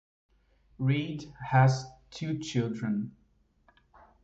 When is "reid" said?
0.79-1.31